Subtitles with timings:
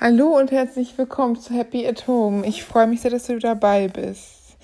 [0.00, 2.44] Hallo und herzlich willkommen zu Happy at Home.
[2.44, 4.56] Ich freue mich sehr, dass du dabei bist.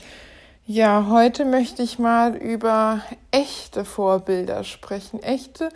[0.67, 5.22] Ja, heute möchte ich mal über echte Vorbilder sprechen.
[5.22, 5.69] Echte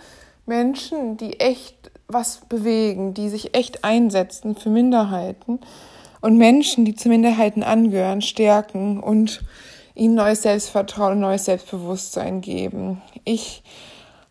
[0.45, 5.61] Menschen, die echt was bewegen, die sich echt einsetzen für Minderheiten
[6.21, 9.45] und Menschen, die zu Minderheiten angehören, stärken und
[9.95, 13.01] ihnen neues Selbstvertrauen und neues Selbstbewusstsein geben.
[13.25, 13.63] Ich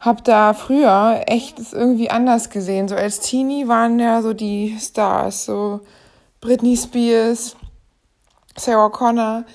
[0.04, 2.90] habe da früher echt es irgendwie anders gesehen.
[2.90, 5.80] So als Teenie waren ja so die Stars, so
[6.42, 7.56] Britney Spears,
[8.58, 9.46] Sarah Connor,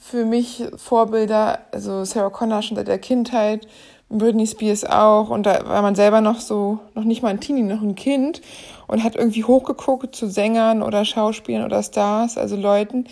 [0.00, 3.68] für mich Vorbilder, also Sarah Connor schon seit der Kindheit,
[4.08, 5.30] Britney Spears auch.
[5.30, 8.42] Und da war man selber noch so, noch nicht mal ein Teenie, noch ein Kind.
[8.88, 13.06] Und hat irgendwie hochgeguckt zu Sängern oder Schauspielern oder Stars, also Leuten,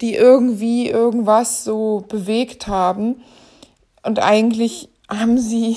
[0.00, 3.20] die irgendwie irgendwas so bewegt haben.
[4.02, 5.76] Und eigentlich haben sie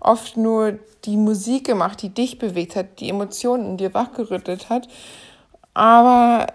[0.00, 4.88] oft nur die Musik gemacht, die dich bewegt hat, die Emotionen in dir wachgerüttelt hat.
[5.74, 6.46] Aber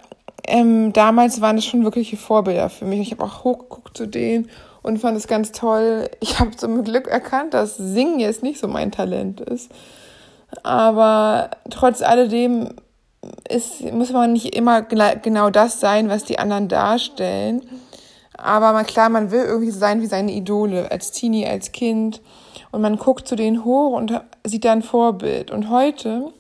[0.48, 3.00] ähm, damals waren es schon wirkliche Vorbilder für mich.
[3.02, 4.50] Ich habe auch hochgeguckt zu denen
[4.82, 6.10] und fand es ganz toll.
[6.20, 9.72] Ich habe zum Glück erkannt, dass Singen jetzt nicht so mein Talent ist.
[10.64, 12.70] Aber trotz alledem
[13.48, 17.62] ist, muss man nicht immer genau das sein, was die anderen darstellen.
[18.42, 22.22] Aber man, klar, man will irgendwie sein wie seine Idole, als Teenie, als Kind.
[22.72, 25.52] Und man guckt zu denen hoch und sieht da ein Vorbild.
[25.52, 26.32] Und heute,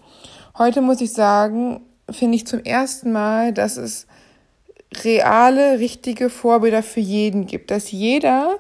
[0.57, 4.07] heute muss ich sagen, finde ich zum ersten Mal, dass es
[5.03, 7.71] reale, richtige Vorbilder für jeden gibt.
[7.71, 8.57] Dass jeder,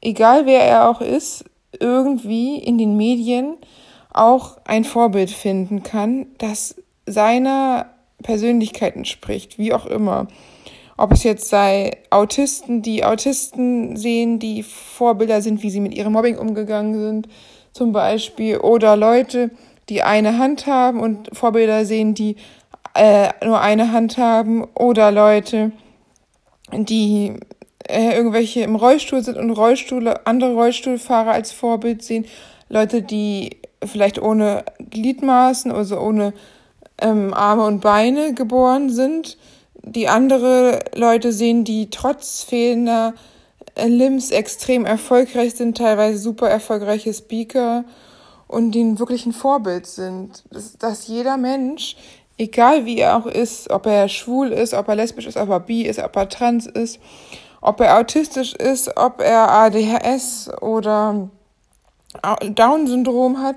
[0.00, 1.44] egal wer er auch ist,
[1.78, 3.56] irgendwie in den Medien
[4.12, 6.76] auch ein Vorbild finden kann, das
[7.06, 7.86] seiner
[8.22, 10.28] Persönlichkeit entspricht, wie auch immer.
[10.98, 16.12] Ob es jetzt sei Autisten, die Autisten sehen, die Vorbilder sind, wie sie mit ihrem
[16.12, 17.28] Mobbing umgegangen sind,
[17.72, 19.52] zum Beispiel, oder Leute,
[19.88, 22.34] die eine Hand haben und Vorbilder sehen, die
[22.94, 25.70] äh, nur eine Hand haben, oder Leute,
[26.72, 27.34] die
[27.88, 32.26] äh, irgendwelche im Rollstuhl sind und Rollstuhl, andere Rollstuhlfahrer als Vorbild sehen,
[32.68, 36.32] Leute, die vielleicht ohne Gliedmaßen, also ohne
[37.00, 39.38] ähm, Arme und Beine geboren sind,
[39.82, 43.14] die andere Leute sehen, die trotz fehlender
[43.86, 47.84] Limbs extrem erfolgreich sind, teilweise super erfolgreiche Speaker
[48.48, 50.44] und die ein wirklich ein Vorbild sind.
[50.78, 51.96] Dass jeder Mensch,
[52.38, 55.60] egal wie er auch ist, ob er schwul ist, ob er lesbisch ist, ob er
[55.60, 56.98] bi ist, ob er trans ist,
[57.60, 61.28] ob er autistisch ist, ob er ADHS oder
[62.50, 63.56] Down-Syndrom hat,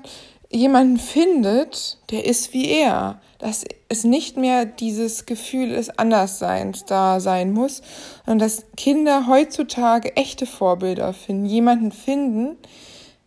[0.50, 7.18] jemanden findet, der ist wie er dass es nicht mehr dieses Gefühl des Andersseins da
[7.18, 7.82] sein muss,
[8.24, 12.56] sondern dass Kinder heutzutage echte Vorbilder finden, jemanden finden,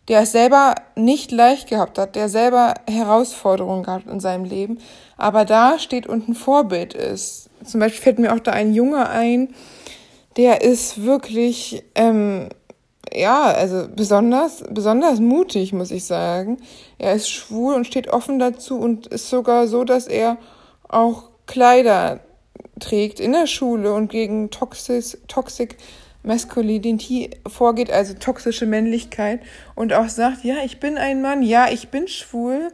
[0.08, 4.78] der es selber nicht leicht gehabt hat, der selber Herausforderungen gehabt in seinem Leben,
[5.18, 7.50] aber da steht und ein Vorbild ist.
[7.62, 9.54] Zum Beispiel fällt mir auch da ein Junge ein,
[10.38, 12.48] der ist wirklich ähm,
[13.12, 16.58] ja, also besonders, besonders mutig, muss ich sagen.
[16.98, 20.38] Er ist schwul und steht offen dazu und ist sogar so, dass er
[20.88, 22.20] auch Kleider
[22.80, 25.76] trägt in der Schule und gegen Toxic, Toxic
[26.22, 29.40] Masculinity vorgeht, also toxische Männlichkeit
[29.76, 32.72] und auch sagt, ja, ich bin ein Mann, ja, ich bin schwul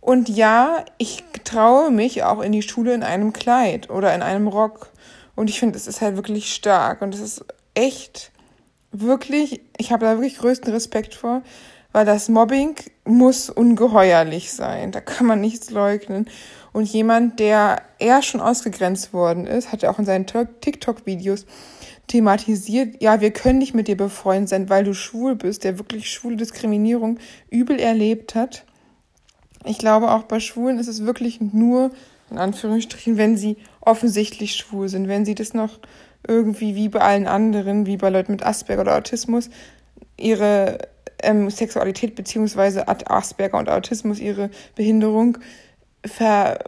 [0.00, 4.48] und ja, ich traue mich auch in die Schule in einem Kleid oder in einem
[4.48, 4.90] Rock.
[5.36, 8.31] Und ich finde, es ist halt wirklich stark und es ist echt
[8.92, 11.42] wirklich, ich habe da wirklich größten Respekt vor,
[11.92, 14.92] weil das Mobbing muss ungeheuerlich sein.
[14.92, 16.26] Da kann man nichts leugnen.
[16.72, 21.44] Und jemand, der eher schon ausgegrenzt worden ist, hat ja auch in seinen TikTok-Videos
[22.06, 26.10] thematisiert, ja, wir können nicht mit dir befreundet sein, weil du schwul bist, der wirklich
[26.10, 27.18] schwule Diskriminierung
[27.50, 28.64] übel erlebt hat.
[29.64, 31.90] Ich glaube, auch bei Schwulen ist es wirklich nur,
[32.30, 35.78] in Anführungsstrichen, wenn sie offensichtlich schwul sind, wenn sie das noch
[36.26, 39.50] irgendwie wie bei allen anderen, wie bei Leuten mit Asperger oder Autismus,
[40.16, 40.78] ihre
[41.22, 45.38] ähm, Sexualität beziehungsweise Asperger und Autismus, ihre Behinderung
[46.04, 46.58] ver,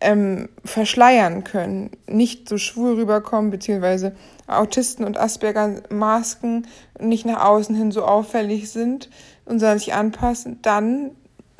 [0.00, 4.14] ähm, verschleiern können, nicht so schwul rüberkommen, beziehungsweise
[4.46, 6.66] Autisten und Asperger Masken
[7.00, 9.10] nicht nach außen hin so auffällig sind
[9.44, 11.10] und sondern sich anpassen, dann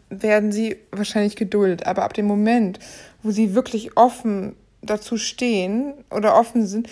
[0.08, 1.86] werden sie wahrscheinlich geduldet.
[1.86, 2.78] Aber ab dem Moment,
[3.22, 6.88] wo sie wirklich offen dazu stehen oder offen sind,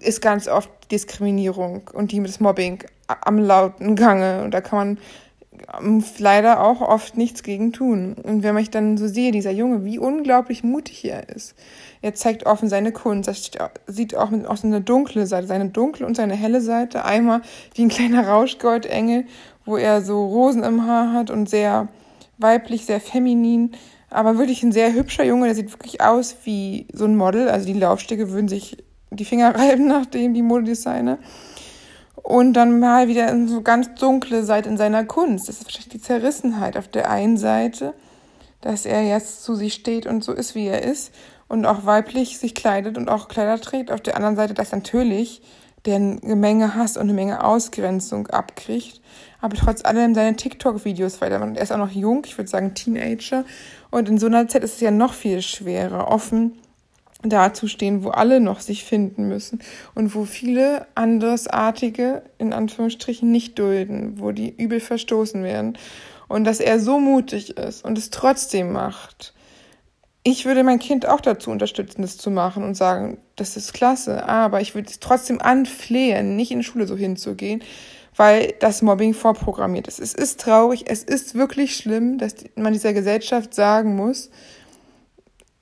[0.00, 4.42] ist ganz oft Diskriminierung und die mit das Mobbing am lauten Gange.
[4.44, 4.98] Und da kann man
[5.80, 8.16] ähm, leider auch oft nichts gegen tun.
[8.22, 11.54] Und wenn ich dann so sehe, dieser Junge, wie unglaublich mutig er ist.
[12.00, 13.28] Er zeigt offen seine Kunst.
[13.56, 17.04] Er sieht auch, auch seine dunkle Seite, seine dunkle und seine helle Seite.
[17.04, 17.42] Einmal
[17.74, 19.24] wie ein kleiner Rauschgoldengel,
[19.64, 21.88] wo er so Rosen im Haar hat und sehr
[22.38, 23.72] weiblich, sehr feminin
[24.10, 27.48] aber wirklich ein sehr hübscher Junge, der sieht wirklich aus wie so ein Model.
[27.48, 28.78] Also die Laufstege würden sich
[29.10, 31.18] die Finger reiben, nachdem die Modedesigner.
[32.16, 35.48] Und dann mal wieder in so ganz dunkle Seite in seiner Kunst.
[35.48, 37.94] Das ist wahrscheinlich die Zerrissenheit auf der einen Seite,
[38.60, 41.12] dass er jetzt zu sich steht und so ist, wie er ist
[41.48, 43.90] und auch weiblich sich kleidet und auch Kleider trägt.
[43.90, 45.42] Auf der anderen Seite, dass natürlich
[45.86, 49.00] der eine Menge Hass und eine Menge Ausgrenzung abkriegt,
[49.40, 51.40] aber trotz allem seine TikTok-Videos weiter.
[51.40, 53.44] Und er ist auch noch jung, ich würde sagen Teenager.
[53.90, 56.58] Und in so einer Zeit ist es ja noch viel schwerer, offen
[57.22, 59.60] dazustehen, wo alle noch sich finden müssen
[59.94, 65.76] und wo viele andersartige, in Anführungsstrichen, nicht dulden, wo die übel verstoßen werden.
[66.28, 69.34] Und dass er so mutig ist und es trotzdem macht.
[70.22, 74.28] Ich würde mein Kind auch dazu unterstützen, das zu machen und sagen, das ist klasse,
[74.28, 77.62] aber ich würde es trotzdem anflehen, nicht in die Schule so hinzugehen,
[78.14, 80.00] weil das Mobbing vorprogrammiert ist.
[80.00, 84.30] Es ist traurig, es ist wirklich schlimm, dass man dieser Gesellschaft sagen muss,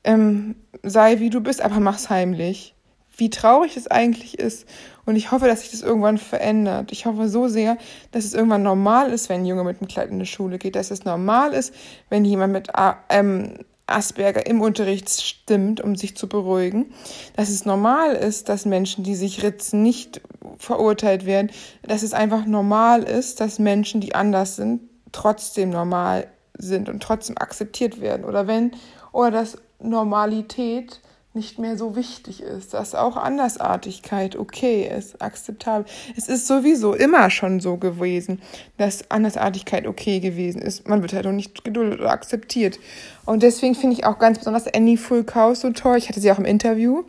[0.07, 2.75] ähm, sei wie du bist, aber mach's heimlich.
[3.19, 4.67] Wie traurig das eigentlich ist.
[5.05, 6.93] Und ich hoffe, dass sich das irgendwann verändert.
[6.93, 7.79] Ich hoffe so sehr,
[8.13, 10.77] dass es irgendwann normal ist, wenn ein Junge mit einem Kleid in die Schule geht,
[10.77, 11.73] dass es normal ist,
[12.11, 12.69] wenn jemand mit
[13.09, 16.93] ähm, Asperger im Unterricht stimmt, um sich zu beruhigen,
[17.37, 20.21] dass es normal ist, dass Menschen, die sich ritzen, nicht
[20.59, 21.51] verurteilt werden,
[21.83, 24.81] dass es einfach normal ist, dass Menschen, die anders sind,
[25.13, 26.27] trotzdem normal
[26.59, 28.25] sind und trotzdem akzeptiert werden.
[28.25, 28.73] Oder wenn,
[29.13, 31.01] oder dass Normalität
[31.37, 35.85] nicht mehr so wichtig ist, dass auch Andersartigkeit okay ist, akzeptabel.
[36.17, 38.41] Es ist sowieso immer schon so gewesen,
[38.79, 40.89] dass Andersartigkeit okay gewesen ist.
[40.89, 42.81] Man wird halt auch nicht geduldet oder akzeptiert.
[43.27, 45.99] Und deswegen finde ich auch ganz besonders Annie Fulkaus so toll.
[45.99, 47.05] Ich hatte sie auch im Interview,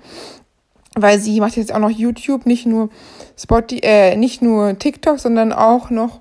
[0.96, 2.90] weil sie macht jetzt auch noch YouTube, nicht nur
[3.38, 6.20] Spotify, äh, nicht nur TikTok, sondern auch noch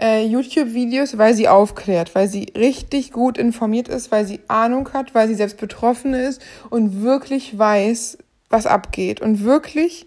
[0.00, 5.14] äh, YouTube-Videos, weil sie aufklärt, weil sie richtig gut informiert ist, weil sie Ahnung hat,
[5.14, 8.18] weil sie selbst betroffen ist und wirklich weiß,
[8.48, 10.06] was abgeht und wirklich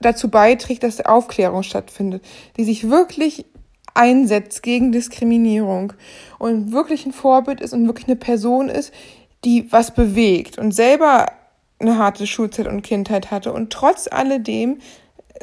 [0.00, 2.22] dazu beiträgt, dass Aufklärung stattfindet,
[2.56, 3.46] die sich wirklich
[3.94, 5.94] einsetzt gegen Diskriminierung
[6.38, 8.92] und wirklich ein Vorbild ist und wirklich eine Person ist,
[9.44, 11.26] die was bewegt und selber
[11.78, 14.78] eine harte Schulzeit und Kindheit hatte und trotz alledem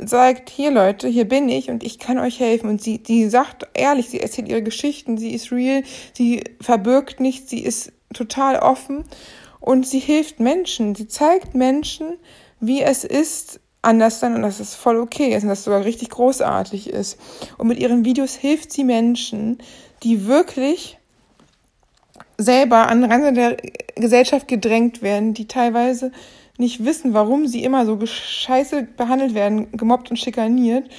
[0.03, 2.69] sagt, hier Leute, hier bin ich und ich kann euch helfen.
[2.69, 7.49] Und sie, die sagt ehrlich, sie erzählt ihre Geschichten, sie ist real, sie verbirgt nichts,
[7.49, 9.03] sie ist total offen
[9.59, 10.95] und sie hilft Menschen.
[10.95, 12.17] Sie zeigt Menschen,
[12.59, 15.83] wie es ist, anders sein und dass es voll okay ist und dass es sogar
[15.83, 17.19] richtig großartig ist.
[17.57, 19.57] Und mit ihren Videos hilft sie Menschen,
[20.03, 20.97] die wirklich
[22.37, 23.57] selber an Rande der
[23.95, 26.11] Gesellschaft gedrängt werden, die teilweise
[26.57, 30.89] nicht wissen, warum sie immer so scheiße behandelt werden, gemobbt und schikaniert.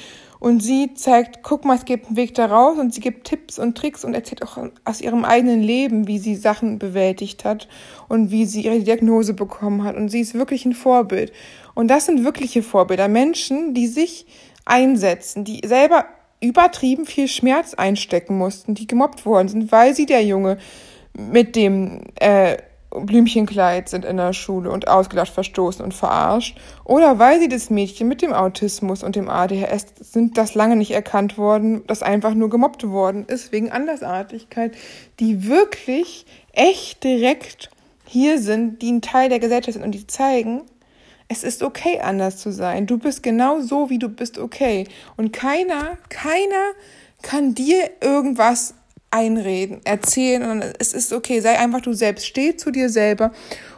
[0.41, 3.79] Und sie zeigt, guck mal, es gibt einen Weg daraus und sie gibt Tipps und
[3.79, 7.67] Tricks und erzählt auch aus ihrem eigenen Leben, wie sie Sachen bewältigt hat
[8.09, 9.97] und wie sie ihre Diagnose bekommen hat.
[9.97, 11.33] Und sie ist wirklich ein Vorbild.
[11.75, 13.09] Und das sind wirkliche Vorbilder.
[13.09, 14.27] Menschen, die sich
[14.67, 16.05] einsetzen, die selber
[16.41, 20.59] übertrieben viel Schmerz einstecken mussten, die gemobbt worden sind, weil sie der Junge
[21.17, 22.59] mit dem äh,
[22.95, 26.57] Blümchenkleid sind in der Schule und ausgelacht, verstoßen und verarscht.
[26.85, 30.93] Oder weil sie das Mädchen mit dem Autismus und dem ADHS sind, das lange nicht
[30.93, 34.77] erkannt worden, das einfach nur gemobbt worden ist wegen Andersartigkeit,
[35.21, 37.71] die wirklich echt direkt
[38.07, 40.63] hier sind, die ein Teil der Gesellschaft sind und die zeigen,
[41.29, 42.87] es ist okay, anders zu sein.
[42.87, 44.87] Du bist genau so, wie du bist, okay.
[45.17, 46.73] Und keiner, keiner
[47.23, 48.75] kann dir irgendwas
[49.15, 53.31] einreden, erzählen und es ist okay, sei einfach du selbst, steh zu dir selber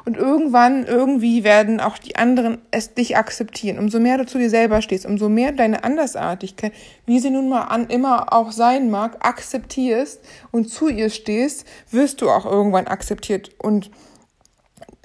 [0.06, 3.78] und irgendwann, irgendwie werden auch die anderen es dich akzeptieren.
[3.78, 6.72] Umso mehr du zu dir selber stehst, umso mehr deine Andersartigkeit,
[7.04, 10.20] wie sie nun mal an immer auch sein mag, akzeptierst
[10.52, 13.90] und zu ihr stehst, wirst du auch irgendwann akzeptiert und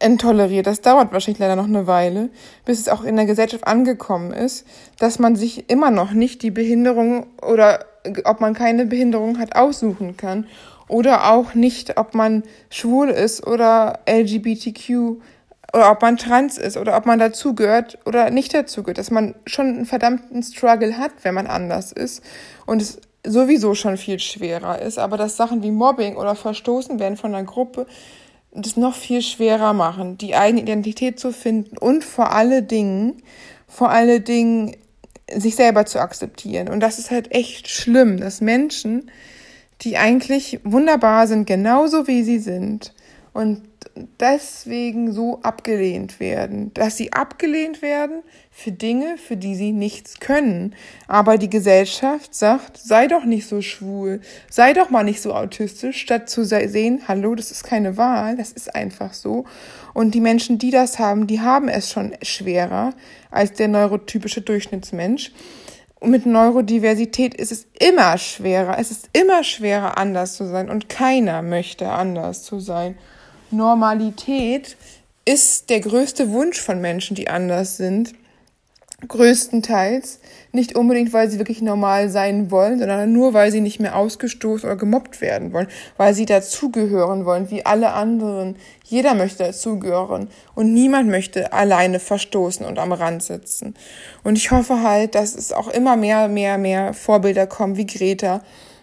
[0.01, 0.67] enttoleriert.
[0.67, 2.29] Das dauert wahrscheinlich leider noch eine Weile,
[2.65, 4.65] bis es auch in der Gesellschaft angekommen ist,
[4.99, 7.85] dass man sich immer noch nicht die Behinderung oder
[8.25, 10.47] ob man keine Behinderung hat, aussuchen kann.
[10.87, 15.21] Oder auch nicht, ob man schwul ist oder LGBTQ
[15.73, 18.97] oder ob man trans ist oder ob man dazugehört oder nicht dazugehört.
[18.97, 22.21] Dass man schon einen verdammten Struggle hat, wenn man anders ist.
[22.65, 24.99] Und es sowieso schon viel schwerer ist.
[24.99, 27.85] Aber dass Sachen wie Mobbing oder Verstoßen werden von einer Gruppe
[28.53, 33.21] das noch viel schwerer machen, die eigene Identität zu finden und vor alle Dingen,
[33.67, 34.75] vor alle Dingen
[35.33, 36.67] sich selber zu akzeptieren.
[36.67, 39.09] Und das ist halt echt schlimm, dass Menschen,
[39.81, 42.93] die eigentlich wunderbar sind, genauso wie sie sind
[43.33, 43.63] und
[44.19, 50.75] deswegen so abgelehnt werden, dass sie abgelehnt werden für Dinge, für die sie nichts können.
[51.07, 56.01] Aber die Gesellschaft sagt, sei doch nicht so schwul, sei doch mal nicht so autistisch,
[56.01, 59.45] statt zu sehen, hallo, das ist keine Wahl, das ist einfach so.
[59.93, 62.93] Und die Menschen, die das haben, die haben es schon schwerer
[63.29, 65.31] als der neurotypische Durchschnittsmensch.
[66.01, 68.79] Und mit Neurodiversität ist es immer schwerer.
[68.79, 70.69] Es ist immer schwerer, anders zu sein.
[70.69, 72.97] Und keiner möchte anders zu sein.
[73.51, 74.77] Normalität
[75.25, 78.13] ist der größte Wunsch von Menschen, die anders sind
[79.07, 80.19] größtenteils.
[80.51, 84.65] Nicht unbedingt, weil sie wirklich normal sein wollen, sondern nur, weil sie nicht mehr ausgestoßen
[84.65, 85.67] oder gemobbt werden wollen,
[85.97, 88.57] weil sie dazugehören wollen, wie alle anderen.
[88.83, 93.75] Jeder möchte dazugehören und niemand möchte alleine verstoßen und am Rand sitzen.
[94.23, 98.41] Und ich hoffe halt, dass es auch immer mehr, mehr, mehr Vorbilder kommen, wie Greta,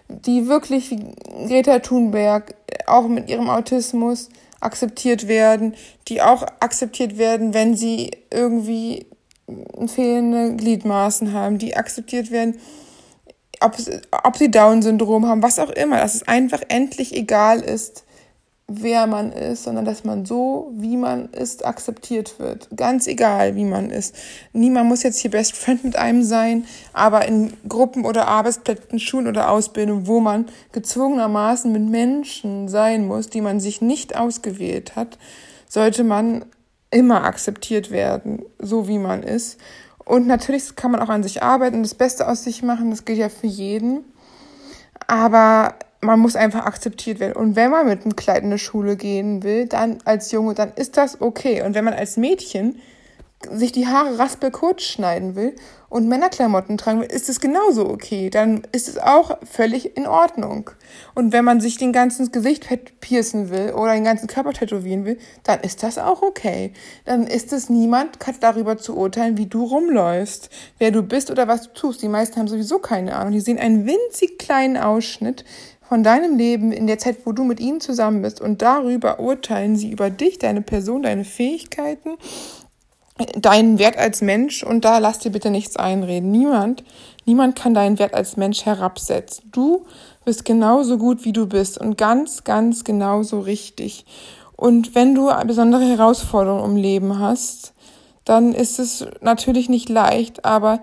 [0.08, 1.14] die wirklich wie
[1.46, 2.54] Greta Thunberg
[2.86, 4.28] auch mit ihrem Autismus
[4.60, 5.74] akzeptiert werden,
[6.08, 9.06] die auch akzeptiert werden, wenn sie irgendwie
[9.86, 12.58] fehlende Gliedmaßen haben, die akzeptiert werden,
[13.60, 13.76] ob,
[14.24, 18.04] ob sie Down-Syndrom haben, was auch immer, dass es einfach endlich egal ist,
[18.70, 22.68] wer man ist, sondern dass man so, wie man ist, akzeptiert wird.
[22.76, 24.14] Ganz egal, wie man ist.
[24.52, 29.26] Niemand muss jetzt hier Best Friend mit einem sein, aber in Gruppen oder Arbeitsplätzen, Schulen
[29.26, 35.18] oder Ausbildung, wo man gezwungenermaßen mit Menschen sein muss, die man sich nicht ausgewählt hat,
[35.66, 36.44] sollte man
[36.90, 39.58] immer akzeptiert werden, so wie man ist.
[40.04, 43.18] Und natürlich kann man auch an sich arbeiten, das Beste aus sich machen, das gilt
[43.18, 44.04] ja für jeden.
[45.06, 47.35] Aber man muss einfach akzeptiert werden.
[47.35, 50.73] Und wenn man mit einem Kleid in eine Schule gehen will, dann als Junge, dann
[50.75, 51.62] ist das okay.
[51.62, 52.81] Und wenn man als Mädchen
[53.52, 55.55] sich die Haare raspelkurz schneiden will
[55.88, 58.31] und Männerklamotten tragen will, ist es genauso okay.
[58.31, 60.71] Dann ist es auch völlig in Ordnung.
[61.14, 62.67] Und wenn man sich den ganzen Gesicht
[63.00, 66.73] piercen will oder den ganzen Körper tätowieren will, dann ist das auch okay.
[67.05, 71.47] Dann ist es niemand, kann darüber zu urteilen, wie du rumläufst, wer du bist oder
[71.47, 72.02] was du tust.
[72.02, 73.33] Die meisten haben sowieso keine Ahnung.
[73.33, 75.45] Die sehen einen winzig kleinen Ausschnitt
[75.88, 79.76] von deinem Leben in der Zeit, wo du mit ihnen zusammen bist und darüber urteilen
[79.76, 82.11] sie über dich, deine Person, deine Fähigkeiten
[83.37, 86.30] deinen Wert als Mensch und da lass dir bitte nichts einreden.
[86.30, 86.85] Niemand,
[87.25, 89.50] niemand kann deinen Wert als Mensch herabsetzen.
[89.50, 89.87] Du
[90.25, 94.04] bist genauso gut, wie du bist und ganz, ganz genauso richtig.
[94.57, 97.75] Und wenn du besondere Herausforderungen im Leben hast,
[98.25, 100.80] dann ist es natürlich nicht leicht, aber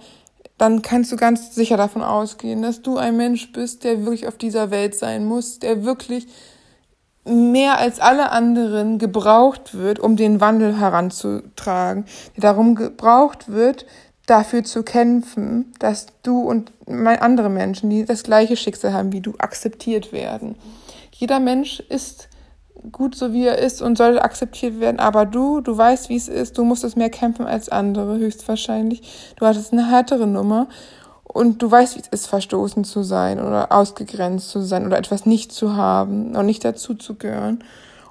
[0.58, 4.38] dann kannst du ganz sicher davon ausgehen, dass du ein Mensch bist, der wirklich auf
[4.38, 6.28] dieser Welt sein muss, der wirklich
[7.26, 13.86] mehr als alle anderen gebraucht wird, um den Wandel heranzutragen, der darum gebraucht wird,
[14.28, 19.34] dafür zu kämpfen, dass du und andere Menschen, die das gleiche Schicksal haben wie du,
[19.38, 20.56] akzeptiert werden.
[21.12, 22.30] Jeder Mensch ist
[22.92, 26.28] gut so wie er ist und soll akzeptiert werden, aber du, du weißt, wie es
[26.28, 29.34] ist, du musstest mehr kämpfen als andere, höchstwahrscheinlich.
[29.38, 30.68] Du hattest eine härtere Nummer
[31.24, 35.26] und du weißt, wie es ist, verstoßen zu sein oder ausgegrenzt zu sein oder etwas
[35.26, 37.64] nicht zu haben und nicht dazu zu gehören.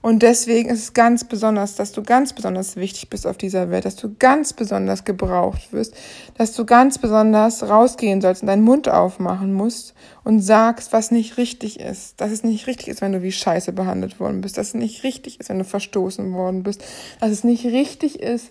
[0.05, 3.87] Und deswegen ist es ganz besonders, dass du ganz besonders wichtig bist auf dieser Welt,
[3.87, 5.95] dass du ganz besonders gebraucht wirst,
[6.37, 11.39] dass du ganz besonders rausgehen sollst und deinen Mund aufmachen musst und sagst, was nicht
[11.39, 12.21] richtig ist.
[12.21, 14.59] Dass es nicht richtig ist, wenn du wie Scheiße behandelt worden bist.
[14.59, 16.85] Dass es nicht richtig ist, wenn du verstoßen worden bist.
[17.21, 18.51] Dass es nicht richtig ist,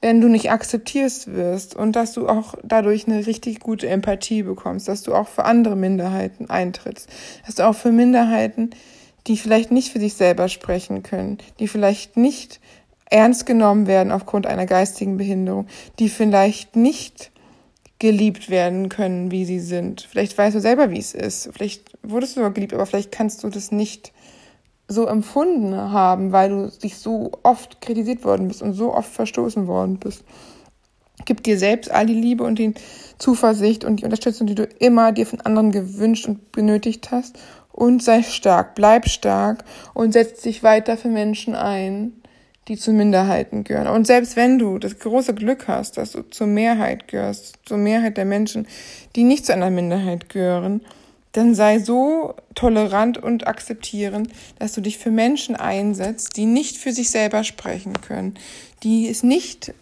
[0.00, 4.86] wenn du nicht akzeptierst wirst und dass du auch dadurch eine richtig gute Empathie bekommst,
[4.86, 7.08] dass du auch für andere Minderheiten eintrittst,
[7.46, 8.70] dass du auch für Minderheiten,
[9.26, 12.60] die vielleicht nicht für sich selber sprechen können, die vielleicht nicht
[13.10, 15.66] ernst genommen werden aufgrund einer geistigen Behinderung,
[15.98, 17.30] die vielleicht nicht
[17.98, 20.02] geliebt werden können, wie sie sind.
[20.02, 21.50] Vielleicht weißt du selber, wie es ist.
[21.52, 24.12] Vielleicht wurdest du sogar geliebt, aber vielleicht kannst du das nicht
[24.88, 29.66] so empfunden haben, weil du dich so oft kritisiert worden bist und so oft verstoßen
[29.66, 30.24] worden bist.
[31.24, 32.74] Gib dir selbst all die Liebe und die
[33.18, 37.38] Zuversicht und die Unterstützung, die du immer dir von anderen gewünscht und benötigt hast.
[37.74, 39.64] Und sei stark, bleib stark
[39.94, 42.12] und setz dich weiter für Menschen ein,
[42.68, 43.88] die zu Minderheiten gehören.
[43.88, 48.16] Und selbst wenn du das große Glück hast, dass du zur Mehrheit gehörst, zur Mehrheit
[48.16, 48.68] der Menschen,
[49.16, 50.82] die nicht zu einer Minderheit gehören,
[51.32, 54.28] dann sei so tolerant und akzeptierend,
[54.60, 58.34] dass du dich für Menschen einsetzt, die nicht für sich selber sprechen können,
[58.84, 59.74] die es nicht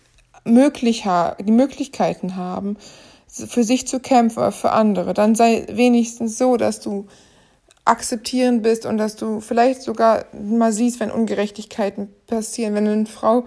[0.45, 2.79] möglich haben, die Möglichkeiten haben,
[3.29, 5.13] für sich zu kämpfen oder für andere.
[5.13, 7.07] Dann sei wenigstens so, dass du
[7.85, 13.45] akzeptierend bist und dass du vielleicht sogar mal siehst, wenn Ungerechtigkeiten passieren, wenn eine Frau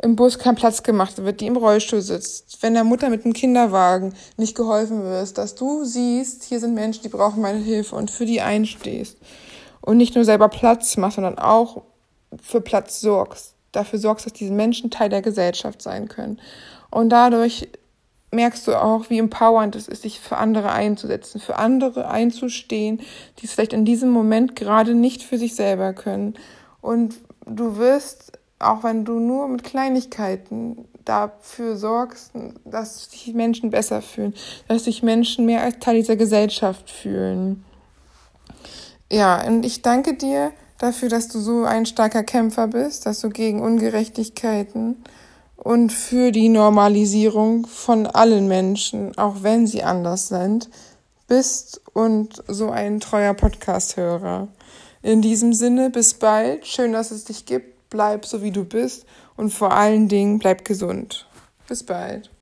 [0.00, 3.32] im Bus kein Platz gemacht wird, die im Rollstuhl sitzt, wenn der Mutter mit dem
[3.32, 8.10] Kinderwagen nicht geholfen wird, dass du siehst, hier sind Menschen, die brauchen meine Hilfe und
[8.10, 9.16] für die einstehst
[9.80, 11.82] und nicht nur selber Platz machst, sondern auch
[12.40, 16.38] für Platz sorgst, dafür sorgst, dass diese Menschen Teil der Gesellschaft sein können.
[16.90, 17.68] Und dadurch
[18.30, 23.00] merkst du auch, wie empowernd es ist, sich für andere einzusetzen, für andere einzustehen,
[23.38, 26.34] die es vielleicht in diesem Moment gerade nicht für sich selber können.
[26.80, 27.16] Und
[27.46, 32.32] du wirst, auch wenn du nur mit Kleinigkeiten dafür sorgst,
[32.64, 34.34] dass sich Menschen besser fühlen,
[34.68, 37.64] dass sich Menschen mehr als Teil dieser Gesellschaft fühlen.
[39.10, 43.30] Ja, und ich danke dir dafür, dass du so ein starker Kämpfer bist, dass du
[43.30, 45.02] gegen Ungerechtigkeiten
[45.58, 50.70] und für die Normalisierung von allen Menschen, auch wenn sie anders sind,
[51.26, 54.48] bist und so ein treuer Podcast-Hörer.
[55.02, 56.66] In diesem Sinne, bis bald.
[56.66, 57.90] Schön, dass es dich gibt.
[57.90, 59.04] Bleib so, wie du bist
[59.36, 61.26] und vor allen Dingen bleib gesund.
[61.66, 62.30] Bis bald.